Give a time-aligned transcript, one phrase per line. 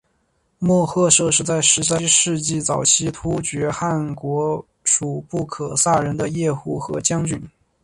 [0.57, 7.39] 莫贺设是在七世纪早期西突厥汗国属部可萨人的叶护和将军。